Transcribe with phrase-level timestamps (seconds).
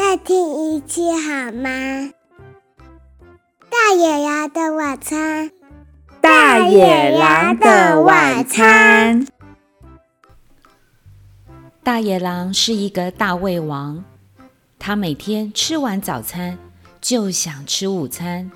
[0.00, 2.12] 再听一次好吗？
[3.68, 5.50] 大野狼的晚餐。
[6.20, 9.26] 大野狼的晚餐。
[11.82, 14.04] 大野狼是一个大胃王，
[14.78, 16.56] 他每天吃完早餐
[17.00, 18.52] 就想吃午餐，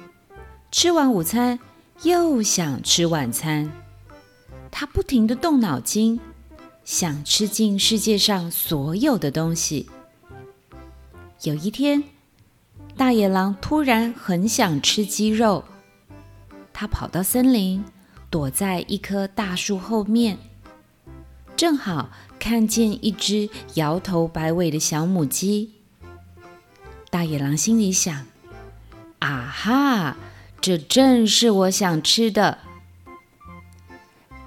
[0.70, 1.58] 吃完午餐
[2.04, 3.68] 又想吃晚餐。
[4.70, 6.20] 他不停的动脑筋，
[6.84, 9.90] 想吃尽世界上所有的东西。
[11.42, 12.04] 有一天，
[12.96, 15.64] 大野狼突然很想吃鸡肉，
[16.72, 17.84] 他跑到森林，
[18.30, 20.38] 躲在一棵大树后面，
[21.56, 25.72] 正好看见一只摇头摆尾的小母鸡。
[27.10, 28.24] 大野狼心里想
[29.18, 30.16] ：“啊哈，
[30.60, 32.58] 这正是我想吃的。”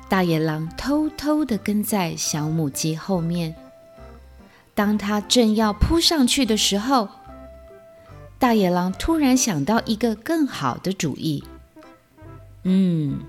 [0.08, 3.54] 大野狼偷偷地跟在小母鸡后面。
[4.76, 7.10] 当他正要扑上去的时候，
[8.38, 11.44] 大野狼突然想到一个更好的主意。
[12.64, 13.20] 嗯，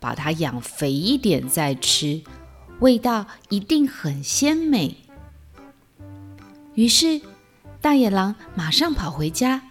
[0.00, 2.22] 把它养肥一点再吃，
[2.80, 4.96] 味道一定很鲜美。
[6.74, 7.20] 于是，
[7.80, 9.62] 大野狼马上跑回家，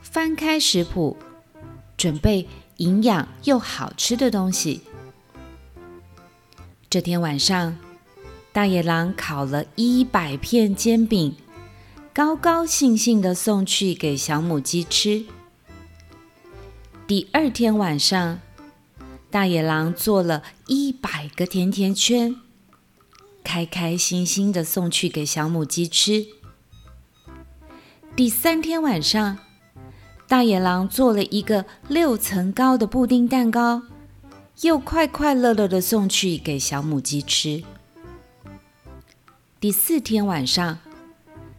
[0.00, 1.16] 翻开食谱，
[1.96, 2.48] 准备
[2.78, 4.80] 营养又好吃的东西。
[6.88, 7.76] 这天晚上，
[8.58, 11.36] 大野狼烤了一百片煎饼，
[12.12, 15.24] 高高兴兴地送去给小母鸡吃。
[17.06, 18.40] 第二天晚上，
[19.30, 22.34] 大野狼做了一百个甜甜圈，
[23.44, 26.26] 开开心心地送去给小母鸡吃。
[28.16, 29.38] 第三天晚上，
[30.26, 33.84] 大野狼做了一个六层高的布丁蛋糕。
[34.62, 37.62] 又快快乐乐地送去给小母鸡吃。
[39.60, 40.78] 第四天晚上，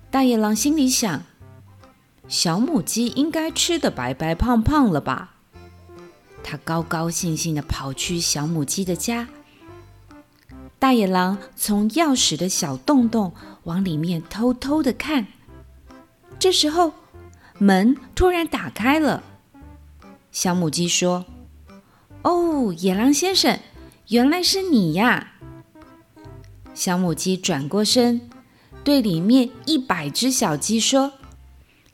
[0.09, 1.23] 大野狼心里想：
[2.30, 5.36] 小母鸡应该吃得白白胖胖了吧？
[6.42, 9.27] 他高高兴兴地跑去小母鸡的家。
[10.80, 13.33] 大野狼从钥匙的小洞洞
[13.64, 15.27] 往里面偷偷地看。
[16.39, 16.93] 这时候，
[17.58, 19.21] 门突然打开了。
[20.32, 21.26] 小母鸡说。
[22.21, 23.59] 哦，野狼先生，
[24.08, 25.33] 原来是你呀！
[26.80, 28.22] 小母鸡转过身，
[28.86, 31.12] 对里面一百只小鸡说：“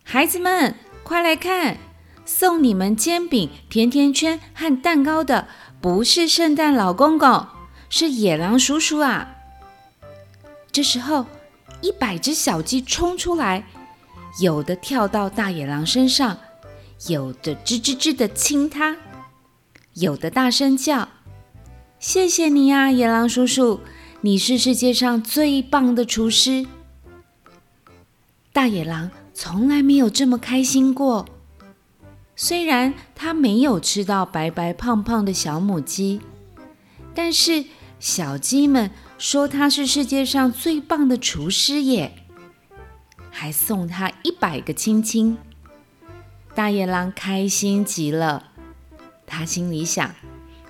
[0.05, 1.79] 孩子们，快来看，
[2.23, 5.47] 送你们煎饼、甜甜圈和蛋糕的
[5.81, 7.47] 不是圣诞老公公，
[7.89, 9.37] 是野狼叔叔啊！”
[10.71, 11.25] 这时候，
[11.81, 13.65] 一百只小鸡冲出来，
[14.39, 16.37] 有的跳到大野狼身上，
[17.07, 18.97] 有的吱吱吱的亲它。
[19.95, 21.09] 有的大声叫
[21.97, 23.79] ：“谢谢你呀，野狼叔叔！
[24.25, 26.65] 你是世界上最棒的厨师。”
[28.51, 31.27] 大野狼从来没有这么开心过。
[32.35, 36.21] 虽然他没有吃到白白胖胖的小母鸡，
[37.13, 37.65] 但是
[37.99, 42.25] 小鸡们说他是世界上最棒的厨师耶，
[43.29, 45.37] 还送他一百个亲亲。
[46.55, 48.51] 大野狼开心极了。
[49.27, 50.15] 他心里想：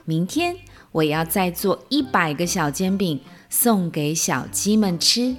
[0.03, 0.57] 明天
[0.91, 3.21] 我要再做一百个小煎饼
[3.57, 5.37] 送给小鸡们吃。